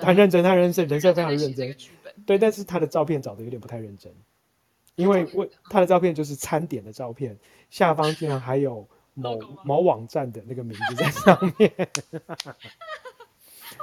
[0.00, 1.76] 他认真，他认真，人设非常认真。
[2.26, 4.12] 对，但是他的照片找的有点不太认真，
[4.94, 7.38] 因为我他的照片就是餐点的照片，
[7.70, 11.72] 下方竟然还有某某网站的那个名字在上面。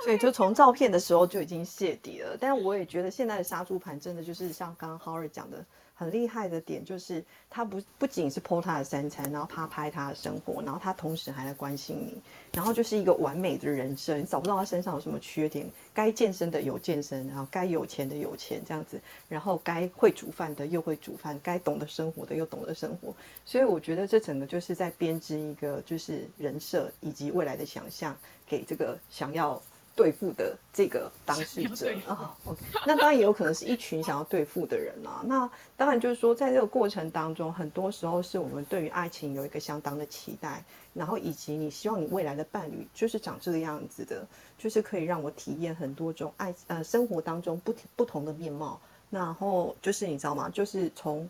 [0.04, 2.38] 所以就从照片的时候就已经泄底了。
[2.40, 5.66] 但我也觉得现在的杀猪盘真的就是像刚刚 Howard 讲的，
[6.00, 12.22] 很厉害的点就是他不不仅是剖他的三餐，然后他拍他的生活，然后他同时还在关心你，
[12.54, 15.70] 然后就是一个完美的人生，你找不到他身上有什么缺点。
[15.94, 23.14] 该健身的有健身，然后该有钱的有钱这样子，然后该会煮饭的又会煮饭，该懂得生活的又懂得生活。
[23.44, 28.16] 所以我觉得这整个就是在编织一个就是人设以及未来的想象
[28.48, 29.62] 给这个想要
[30.00, 32.34] 对付的这个当事者啊。
[32.46, 35.22] OK，那当然也有可能是一群想要对付的人啊。
[35.26, 44.26] 那当然就是说，在这个过程当中，很多时候是我们对于爱情有一个相当的期待，然后以及你希望你未来的伴侣就是长这个样子的，
[44.58, 48.80] 就是可以让我体验很多种爱呃生活当中不不同的面貌。
[49.10, 50.50] 然后就是你知道吗？
[50.50, 51.28] 就是从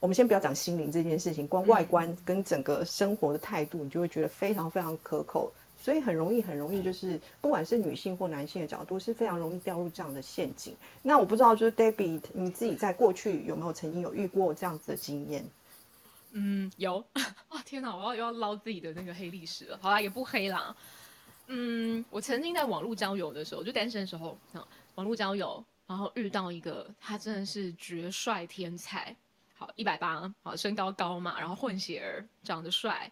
[0.00, 5.50] 我们先不要讲心灵这件事情，光外观跟整个生活的态度，你就会觉得非常非常可口。
[5.80, 10.76] 所以很容易，很容易，就是不管是女性或男性的角度，是非常容易掉入这样的陷阱。
[11.02, 15.44] 那我不知道，就是 Debbie，你自己在过去有没有曾经有遇过这样子的经验？
[16.32, 17.04] 嗯，有
[17.48, 17.60] 啊！
[17.64, 19.78] 天哪，我要又要捞自己的那个黑历史了。
[19.82, 20.76] 好啦，也不黑啦。
[21.48, 24.62] 嗯，我曾经在网络交友的时候，就单身的时候，啊，
[24.94, 29.16] 网络交友，然后遇到一个他真的是绝帅天才，
[29.56, 33.10] 好一百八，好身高高嘛，然后混血儿，长得帅，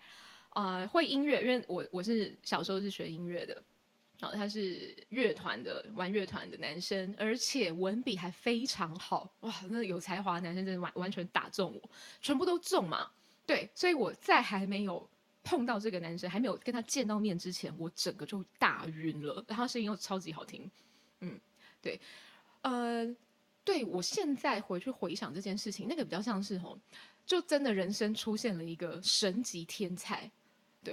[0.50, 3.62] 啊、会音乐，因为我我是小时候是学音乐的，
[4.18, 11.90] 然后他是乐团的，玩乐团的男生，而且文笔还非常好，哇，那有才华的男生真的完完全打中我，
[12.20, 13.08] 全部都中嘛。
[13.46, 15.08] 对，所以我在还没有
[15.44, 19.34] 碰到这个男生，还没有跟他见到面之前，我整个就大晕了。
[19.46, 20.68] 然后他声音又超级好听，
[21.20, 21.38] 嗯，
[21.80, 22.00] 对，
[22.62, 23.06] 呃，
[23.62, 26.76] 对我现在回去回想这件事情，那个比较像是吼，
[27.24, 30.30] 就真的人生出现了一个神级天才。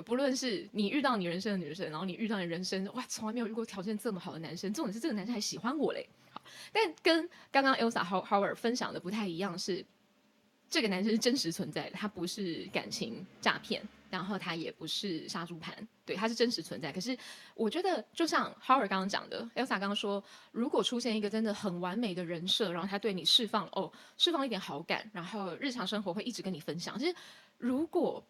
[0.02, 6.08] 不论是你遇到你人生的女生，然后你遇到你人生哇，从来没有遇过条件这么好的男生，重点是这个男生还喜欢我嘞。
[6.32, 6.42] 好，
[6.72, 9.86] 但跟刚刚 Elsa How Howar 分享的不太一样是，
[10.70, 16.92] 这个男生是真实存在的，他不是感情诈骗，然后他也不是杀猪盘，对，他是真实存在。
[16.92, 17.18] 可是
[17.54, 26.98] 我觉得，就像 Howard 刚刚讲的，Elsa 刚刚说，如果出现一个真的很完美的人设，然后他对你释放哦，释放一点好感，然后日常生活会一直跟你分享。
[27.00, 27.16] 其实
[27.58, 28.24] 如果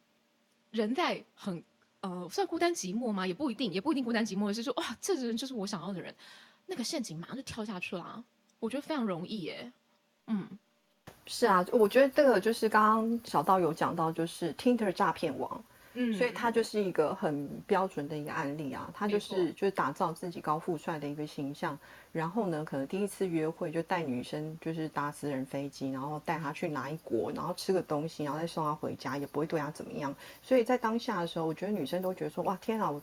[0.75, 1.63] 人在很
[2.01, 3.25] 呃算孤单寂寞吗？
[3.25, 6.13] 也不一定，也不一定孤单寂寞，是说哇，这个人就是我想要的人，
[6.67, 8.23] 那个陷阱马上就跳下去了、
[8.59, 9.71] 我觉得非常容易耶，
[10.27, 10.47] 嗯。
[11.27, 15.63] 是啊，我觉得这个就是刚刚小道有讲到，就是 Tinder 诈骗王，
[15.95, 18.91] 嗯所以他就是一个很标准的一个案例啊。
[18.94, 21.78] 他就是就是打造自己高富帅的一个形象，
[22.11, 30.16] 然后呢，可能第一次约会就带女生就是搭私人飞机，然后带她去哪一国，然后吃个东西，然后再送她回家，也不会对她怎么样。
[30.41, 33.01] 所以在当下的时候，我觉得女生都觉得说，哇，天啊，我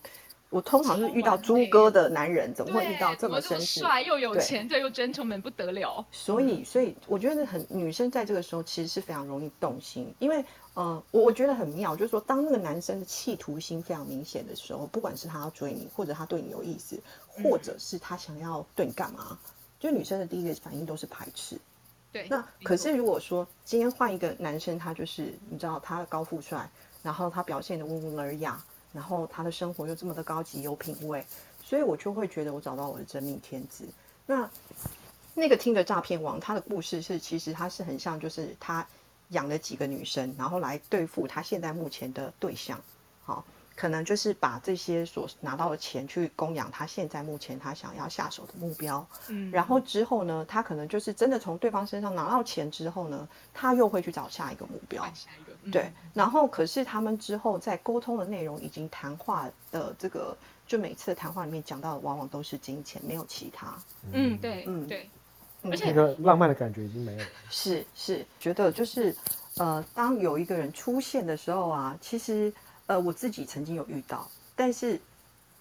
[0.53, 3.81] 我通常是遇到猪哥的男人，怎么会遇到这么绅士？
[3.81, 6.05] 帅又有对钱，对又 gentleman 不得了。
[6.13, 19.39] 所以，所以我觉得很女生在这个时候其实是非常容易动心，因为呃，我我觉得很妙，就是说当那个男生的企图心非常明显的时候，不管是他要追你，或者他对你有意思，或者是他想要对你干嘛，
[19.81, 21.57] 就女生的第一个反应都是排斥。
[22.13, 26.69] 对，那可是如果说今天换一个男生，他就是你知道他高富帅，
[27.03, 31.25] 然后他表现的温文尔雅，然后他的生活又这么的高级有品味，
[31.65, 33.87] 所以我就会觉得我找到我的真命天子。
[34.27, 34.49] 那
[35.35, 38.87] 那个听的诈骗王，他的故事是其实他是很像，就是他
[39.29, 42.81] 养了几个女生，然后来对付他现在目前的对象，
[43.25, 63.75] 好、可能就是把这些所拿到的钱去供养他现在目前他想要下手的目标，嗯然后之后呢，他可能就是真的从对方身上拿到钱之后呢，他又会去找下一个目标，下一个，嗯对，然后可是他们之后在沟通的内容以及谈话的这个，就每次的谈话里面讲到的往往都是金钱，没有其他。
[64.13, 65.09] 嗯，对，嗯对，
[65.63, 67.25] 嗯而且那个浪漫的感觉已经没有了。
[67.49, 69.15] 是是，觉得就是
[69.57, 72.53] 呃，当有一个人出现的时候啊，其实
[72.93, 75.01] 呃我自己曾经有遇到，但是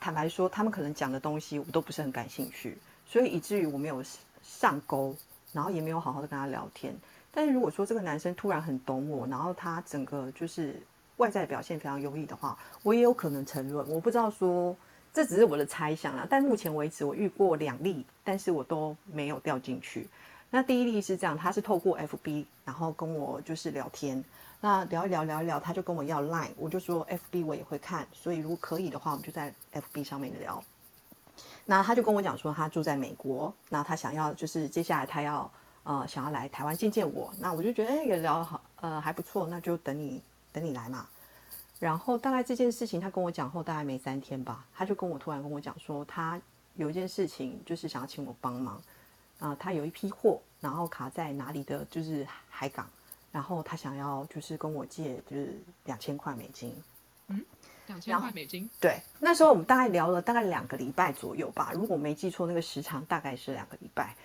[0.01, 4.03] 坦白说，他们可能讲的东西我都不是很感兴趣，所以以至于我没有
[4.43, 5.15] 上钩，
[5.53, 6.93] 然后也没有好好的跟他聊天。
[7.31, 10.75] 但是如果说这个男生突然很懂我，然后他整个就是
[11.15, 13.77] 外在表现非常优异的话，我也有可能承认。
[13.87, 14.75] 我不知道说
[15.13, 20.05] 这只是我的猜想啊，但目前为止我遇过两例，但是我都没有掉进去。
[20.53, 24.21] 那第一例是这样，他是透过 FB，然后跟我就是聊天，
[24.59, 30.61] 那聊一聊聊一聊，他就跟我要 Line，我就说 FB 我也会看，所以如果可以的话，我们就在 FB 上面聊。
[31.65, 35.49] 那他就跟我讲说，他住在美国，那他想要就是接下来他要
[35.83, 40.21] 呃想要来台湾见见我，那我就觉得哎也聊得好，呃还不错，那就等你
[40.51, 41.07] 等你来嘛。
[41.79, 46.39] 然后大概这件事情他跟我讲后，大概没三天吧，他就跟我突然跟我讲说，他
[46.75, 48.81] 有一件事情就是想要请我帮忙
[49.41, 52.87] 啊、他有一批货，然后卡在哪里的就是海港，
[53.31, 55.53] 然后他想要就是跟我借就是
[55.83, 56.73] 两千块美金，
[57.27, 57.43] 嗯
[57.87, 64.15] 两千块美金，对，那时候我们大概聊了大概两个礼拜左右吧，如果没记错，那个时长大概是两个礼拜。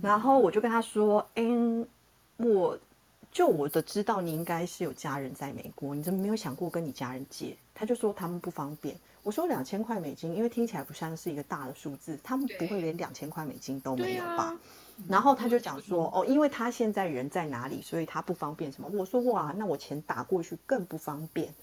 [0.00, 1.86] 然后我就跟他说：“嗯，
[2.36, 2.78] 我
[3.32, 8.96] 就我的知道你应该是有家人在美国，你怎么没有想过跟你家人借？”他就说他们不方便。
[9.22, 14.44] 我说两千块美金，因为听起来不像是一个大的数字，他们不会连两千块美金都没有吧？
[14.44, 14.60] 啊，
[15.08, 18.88] 然后他就讲说，哦，因为他现在人在哪里，所以他不方便什么。
[18.92, 21.54] 我说哇，那我钱打过去更不方便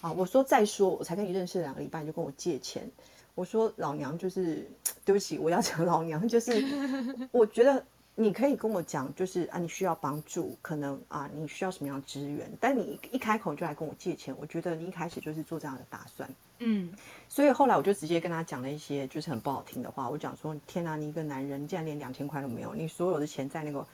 [0.00, 0.10] 啊。
[0.12, 2.90] 我说再说，我才跟你认识两个礼拜，你就跟我借钱。
[3.34, 4.66] 我说老娘就是，
[5.04, 6.64] 对不起，我要讲老娘就是，
[7.32, 16.28] 我觉得你可以跟我讲，就是啊，你需要帮助，可能啊，你需要什么样的资源，但你一开口就来跟我借钱，我觉得你一开始就是做这样的打算。
[16.58, 16.92] 嗯，
[17.28, 20.10] 所以后来我就直接跟他讲了一些就是很不好听的话。
[20.10, 23.84] 我讲说：天哪，你一个男人竟然连两千块都没有，你所有的钱在那个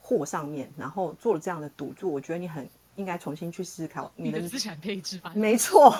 [0.00, 4.40] 货上面，然后做了这样的赌注，我觉得你很应该重新去思考你的。
[4.48, 5.92] 资产配置吧，没错，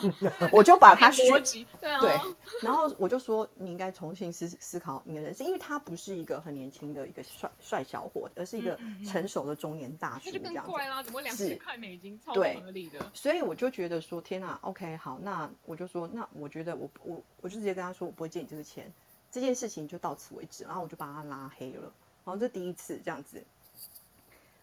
[0.52, 2.10] 我就把他 逻辑，对啊，对，
[2.60, 10.70] 然后我就说你应该重新思思考你的人生，因为他不是一个很年轻的一个帅帅小伙，而是一个成熟的中年大叔那就这样子。
[10.70, 13.10] 更怪啦，怎么两是千块美金，超合理的。
[13.14, 18.92] 所以我就觉得说，天哪，OK，好，那我就说，那我觉得我我我就直接跟他说，我不会借你这个钱，
[19.30, 21.82] 这件事情就到此为止，然后我就把他拉黑了。
[22.24, 23.42] 然后这第一次这样子，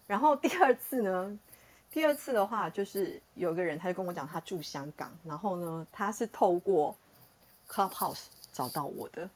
[0.07, 1.39] 然后第二次呢，
[1.91, 6.95] 第二次的话就是有个人他就跟我讲他住香港，然后呢他是透过
[7.67, 9.29] Clubhouse 找到我的，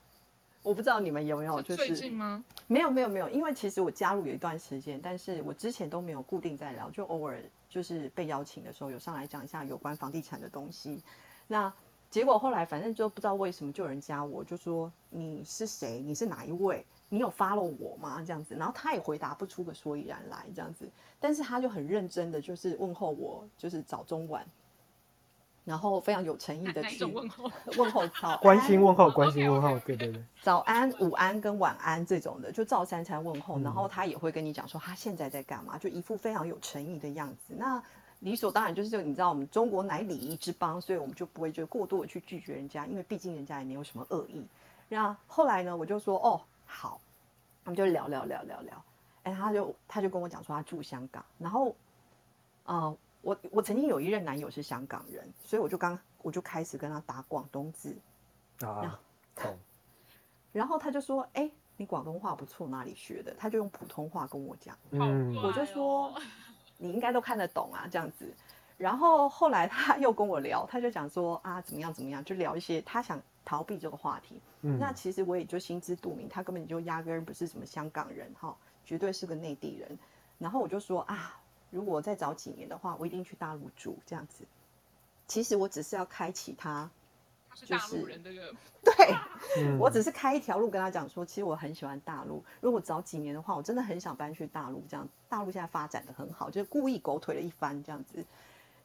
[0.63, 2.44] 我不知道你们有没有就是最近吗？
[2.68, 11.04] 没有没有没有，因为其实我加入有一段时间，但是我之前都没有固定在聊，就偶尔就是被邀请的时候有上来讲一下有关房地产的东西。
[11.48, 11.72] 那
[12.10, 16.02] 结果后来反正就不知道为什么就有人加我，就说你是谁？
[16.02, 16.86] 你是哪一位？
[17.10, 18.24] 你有 follow 我吗？
[18.25, 24.46] 这样子，然后他也回答不出个所以然来，这样子，但是他就很认真的就是问候我，就是早中晚，
[25.63, 27.50] 然后非常有诚意的去种问候？
[27.78, 37.54] 问候早 关心问候，哦关心问候对对对，早安、午安跟晚安这种的，就照三餐问候，嗯然后他也会跟你讲说他现在在干嘛，就一副非常有诚意的样子。
[37.56, 37.81] 那
[38.19, 44.44] 理所当然就是你知道我们中国乃礼仪之邦，所以我们就不会就过度的去拒绝人家，因为毕竟人家也没有什么恶意。
[44.90, 47.00] 那后来呢，我就说哦好，
[47.64, 48.86] 我们就聊聊聊聊聊，
[49.24, 51.76] 哎，他就他就跟我讲说他住香港，然后
[52.66, 57.96] 呃我我曾经有一任男友是香港人，所以我就刚我就开始跟他打广东字，
[58.62, 59.00] 啊，
[59.36, 59.58] 懂，
[60.52, 66.14] 然后他就说：“哎、你广东话不错，哪里学的？”他就用普通话跟我讲，嗯，我就说：
[66.78, 68.32] “你应该都看得懂啊，这样子。”
[68.78, 74.42] 然后后来他又跟我聊，他就讲说：“啊，怎么样怎么样？”就聊一些他想逃避这个话题。
[74.62, 79.97] 嗯那其实我也就心知肚明，他根本就压根儿不是什么香港人哈，绝对是个内地人。
[80.39, 81.39] 然后我就说：“啊，
[81.69, 84.44] 如果再早几年的话，我一定去大陆住这样子。”
[85.27, 86.89] 其实我只是要开启他
[87.50, 88.53] 他是大陆人，这个
[88.83, 89.15] 对。
[89.57, 92.44] 嗯我只是开一条路跟他讲说，其实我很喜欢大陆。
[92.59, 94.83] 如果早几年的话，我真的很想搬去大陆。
[94.90, 98.25] 这样，大陆现在发展的很好，就是故意狗腿了一番这样子。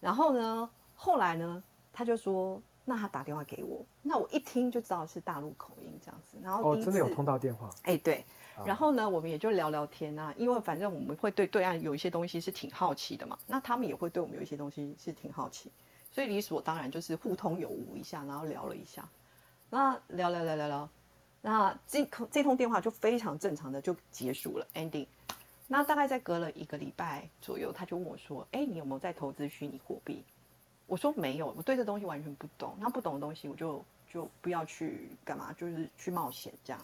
[0.01, 1.63] 然后呢，后来呢，
[1.93, 6.39] 他就说，那他打电话给我，那我一听就知道是大陆口音这样子。
[6.43, 8.25] 然后哦，真的有通到电话，哎，对。
[8.57, 15.71] 啊然后呢，我们也就聊聊天啊，因为反正我们会对对岸有一些东西是挺好奇的嘛，那他们也会对我们有一些东西是挺好奇，
[16.11, 19.09] 所以理所当然就是互通有无一下，然后聊了一下，
[19.71, 20.89] 那聊聊聊聊聊，
[21.41, 25.07] 那这这通电话就非常正常的就结束了 ending。
[25.67, 30.23] 那大概在隔了一个礼拜左右，他就问我说：“哎，你有没有在投资虚拟货币？”
[30.91, 32.75] 我说没有，我对这东西完全不懂。
[32.81, 33.81] 那不懂的东西，我就
[34.13, 36.83] 就不要去干嘛，就是去冒险这样。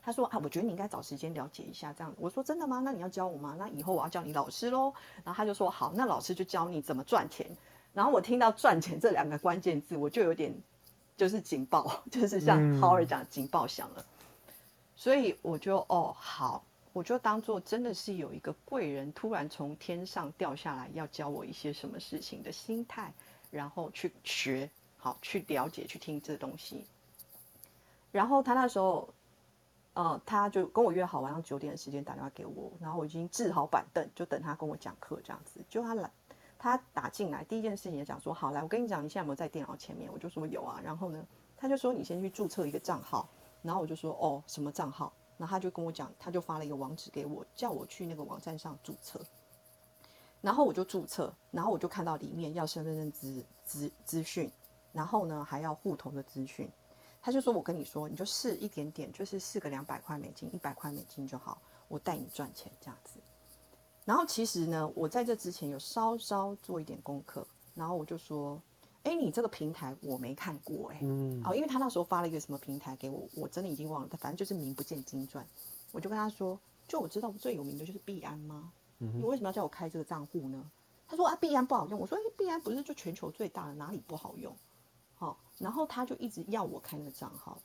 [0.00, 2.14] 他说啊，我觉得你应该找时间了解一下这样。
[2.16, 2.80] 我说真的吗？
[2.84, 3.56] 那你要教我吗？
[3.58, 4.94] 那以后我要叫你老师喽。
[5.24, 7.44] 然后他就说好，那老师就教你怎么赚钱。
[7.92, 10.54] 然后我听到赚钱这两个关键字，我就有点
[11.16, 14.04] 就是警报， 就是像嗯 Howard 讲警报响了。
[14.94, 23.12] 所以我就哦好，我就当做真的是有一个贵人突然从天上掉下来，要教我一些什么事情的心态，
[23.50, 26.86] 然后去学，好去了解，去听这东西。
[28.12, 29.12] 然后他那时候，
[29.94, 35.60] 呃，他就跟我约好晚上九点的时间打电话给我，然后我已经置好板凳，就等他跟我讲课这样子。
[35.68, 36.08] 就他来，
[36.56, 40.08] 他打进来第一件事情也讲说，好来，我跟你讲，你现在有没有在电脑前面？
[40.12, 40.80] 我就说有啊。
[40.84, 43.28] 然后呢，他就说你先去注册一个账号，
[43.62, 49.20] 然后我就说哦什么账号，然后他就跟我讲，他就发了一个网址给我，叫我去那个网站上注册。
[50.40, 54.50] 然后我就注册，然后我就看到里面要身份证资资资讯，
[54.92, 56.70] 然后呢还要户头的资讯。
[57.22, 63.18] 他就说我跟你说，你就试一点点，就是试个两百块美金、一百块美金就好，我带你赚钱这样子。
[64.04, 68.60] 然后其实呢，我在这之前有稍稍做一点功课，然后我就说，
[69.04, 75.46] 哎，你这个平台我没看过哎、嗯，哦，因为他那时候发了一个什么平台给我，我真的已经忘了，他反正就是名不见经传。
[75.92, 76.58] 我就跟他说，
[76.88, 78.72] 就我知道最有名的就是币安吗？
[78.98, 80.70] 嗯你为什么要叫我开这个账户呢？
[81.06, 82.00] 他说啊，币安不好用。
[82.00, 84.56] 我说，哎，币安不是就全球最大的，哪里不好用？
[85.16, 87.58] 好、然后他就一直要我开那个账号。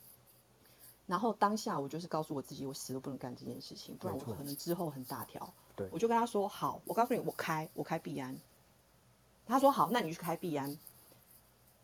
[1.06, 5.52] 然后当下我就是告诉我自己，我死都不能干这件事情，不然我可能之后很大条。
[5.74, 8.38] 对我就跟他说好，我告诉你，我开，我开币安。
[9.46, 10.76] 他说好，那你去开币安。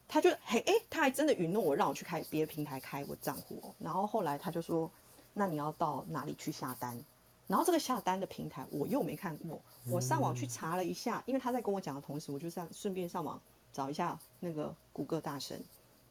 [0.08, 3.74] 他就嘿哎，他还真的允诺我让我去开别的平台开我账户、哦。
[3.78, 4.90] 然后后来他就说，
[5.34, 7.04] 那你要到哪里去下单？
[7.46, 9.60] 然后这个下单的平台我又没看过，
[9.90, 13.40] 我上网去查了一下，因为他在跟我讲的同时，我就上顺便上网
[13.72, 15.62] 找一下那个谷歌大神，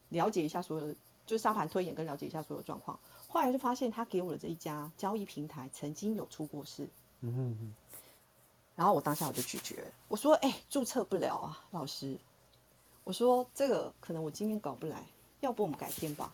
[0.10, 2.98] 了解一下所有的，就是沙盘推演跟了解一下所有状况。
[3.28, 6.88] 后来就发现他给我的这一家交易平台曾经有出过事，
[7.22, 7.76] 嗯哼哼，
[8.76, 12.18] 然后我当下我就拒绝了，我说：“哎、注册不了啊，老师。”
[13.06, 15.02] 我说：“这个可能我今天搞不来，
[15.40, 16.34] 要不我们改天吧。”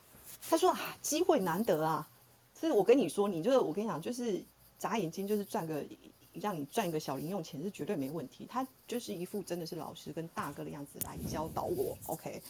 [0.50, 2.08] 他说：“啊，机会难得啊，
[2.56, 4.42] 所以我跟你说，你就是我跟你讲，就是
[4.80, 5.86] 眨眼睛就是赚个
[6.34, 8.48] 让你赚个小零用钱是绝对没问题。
[8.50, 12.42] 他就是一副真的是老师跟大哥的样子来教导我，OK。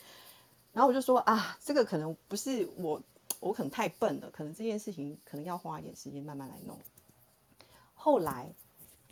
[0.71, 3.01] 然后我就说啊，这个可能不是我，
[3.39, 6.77] 我可能太笨了，可能这件事情可能要花一点时间慢慢来弄。
[7.95, 8.53] 后来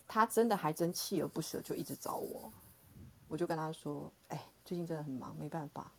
[0.07, 2.51] 他真的还真锲而不舍，就一直找我。
[3.27, 5.91] 我就跟他说：“哎，最近真的很忙，没办法，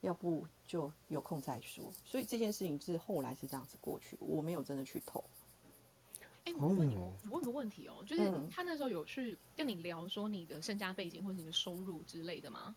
[0.00, 5.24] 要不就有空再说。”所以这件事情是后来是这样子过去，我没有真的去投。
[6.44, 12.76] 哎、我问你哦我问个问题哦，就是嗯他那时候有去跟你聊说你的身家背景或者你的收入之类的吗？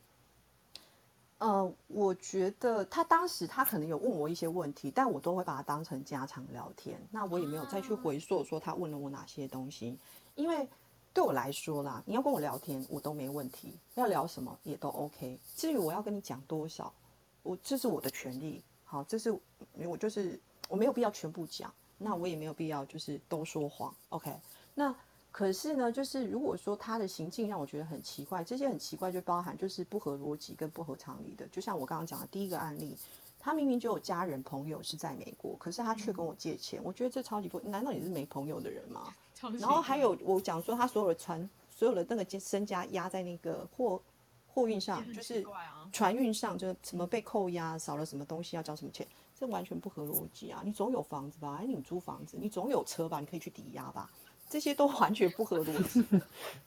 [1.37, 6.99] 呃，我觉得他当时他可能有问我一些问题，但我都会把它当成家常聊天。
[7.11, 9.99] 那我也没有再去回溯说他问了我哪些东西，
[10.33, 10.67] 因为
[11.15, 15.39] 对我来说啦，你要跟我聊天我都没问题，要聊什么也都 OK。
[15.55, 16.93] 至于我要跟你讲多少，
[17.41, 18.61] 我这是我的权利。
[18.83, 19.31] 好，这是
[19.77, 23.95] 我就是我没有必要全部讲，那我也没有必要就是都说谎。
[24.09, 24.29] OK，
[24.73, 24.93] 那
[25.31, 31.47] 可是呢，就是如果说他的行径让我觉得很奇怪，这些很奇怪就包含就是不合逻辑跟不合常理的。
[31.47, 32.93] 就像我刚刚讲的第一个案例，
[33.39, 39.15] 他明明就有家人朋友是在美国，可是他却跟我借钱，我觉得这超级不，难道你是没朋友的人吗？
[39.59, 44.01] 然后还有我讲说他所有的船，所有的那个身家压在那个货
[44.47, 45.45] 货运上，就是
[45.91, 49.05] 船运上，就是什么被扣押，少了什么东西要交什么钱，
[49.37, 50.61] 这完全不合逻辑啊！
[50.63, 51.59] 你总有房子吧？
[51.61, 53.19] 哎，你租房子，你总有车吧？
[53.19, 54.09] 你可以去抵押吧？
[54.47, 56.05] 这些都完全不合逻辑。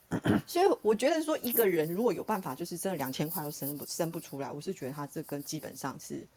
[0.45, 6.27] 所以我觉得说，一个人如果有办法，就是真的两千块都生不生不出来，我是觉得他这跟基本上是是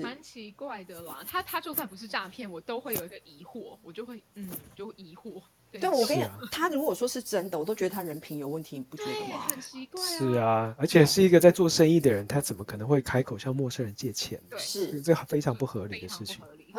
[0.00, 1.24] 蛮奇怪的啦。
[1.26, 5.42] 他他就算不是诈骗，我都会有一个疑惑，我就会嗯，就会疑惑。
[5.72, 9.46] 对对我跟你是讲，他如果说是真的，我都觉得他人品有问题，你不觉得对，吗？
[9.48, 10.06] 很奇怪啊。
[10.06, 14.40] 是啊，而且是一个在做生意的人，他怎么可能会开口向陌生人借钱？
[14.50, 16.38] 对是这非常不合理的事情。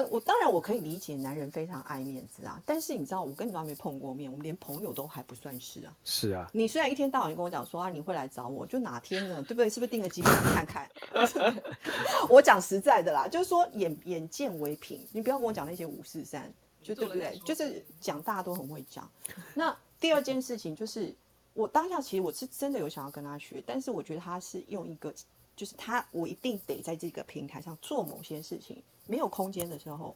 [0.10, 5.94] 我当然我可以理解男人非常爱面子啊，但是你知道，我跟你都还没碰过面，我们连朋友都还不算是啊。
[6.04, 9.70] 是啊，你虽然一天到晚就跟我讲说啊你会来找我，就哪天呢，对不对？
[9.70, 10.90] 是不是订个机票看看？
[12.28, 16.52] 我讲实在的啦，就是说眼眼见为凭，你不要跟我讲那些五四三，
[16.84, 17.40] 就对不对？
[17.46, 19.10] 就是讲大家都很会讲。
[19.56, 21.16] 那第二件事情就是，
[21.54, 25.14] 我当下其实我是真的有想要跟他学，但是我觉得他是用一个，
[25.56, 30.16] 就是他我一定得在这个平台上做某些事情，没有空间的时候，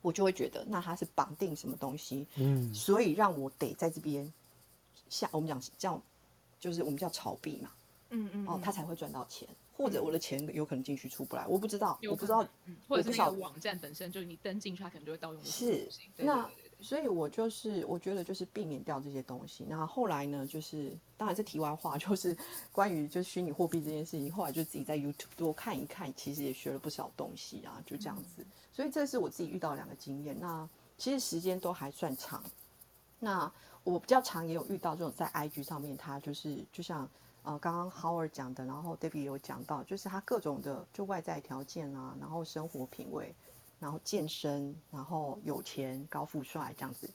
[0.00, 4.32] 我就会觉得那他是绑定什么东西，嗯，所以让我得在这边
[5.08, 6.00] 下我们讲叫
[6.60, 7.70] 就是我们叫炒币嘛，
[8.12, 16.48] 嗯嗯，哦，嗯他才会赚到钱，或者我的钱有可能进去出不来，我不知道，我不知道，嗯，或者是那个网站本身就是你登进去，它可能就会盗用是那
[16.80, 19.64] 所以我就是我觉得就是避免掉这些东西。
[19.68, 22.36] 那后来呢，就是当然是题外话，就是
[22.72, 28.44] 关于就是虚拟货币这件事情，后来就自己在 YouTube 多看一看，其实也学了不少东西啊，就这样子。
[28.72, 30.36] 所以这是我自己遇到两个经验。
[30.40, 32.42] 那其实时间都还算长。
[33.20, 33.50] 那
[33.84, 37.08] 我比较常也有遇到这种在 IG 上面，他就是就像
[37.42, 43.34] 呃刚刚 Howard 讲的，然后 David 有讲到，就是他各种的就外在条件啊，然后生活品味，
[43.78, 47.10] 然后健身，然后有钱、高富帅这样子。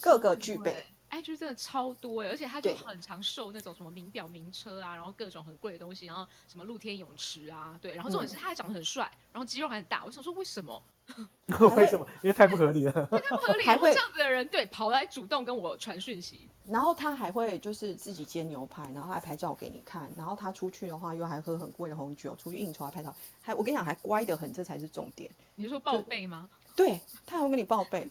[0.00, 10.82] 各个具备欸 IG 真的超多哎，而且他就很常售那种什么名表、名车啊，然后各种很贵的东西，然后什么露天泳池啊，对，然后重点是他还长得很帅，然后肌肉还很大，我想说为什么？
[11.76, 12.06] 为什么？
[12.22, 12.92] 因为太不合理了。
[12.92, 20.10] 太不合理了，还会这样子的人对跑来主动跟我传讯息，然后他还会就是自己煎牛排，然后还拍照给你看。
[20.16, 25.30] 然后他出去的话，又还喝很贵的红酒，出去应酬还拍照，还我跟你讲还乖得很，这才是重点。
[25.56, 26.48] 你是说报备吗？
[26.74, 28.08] 对他还会跟你报备，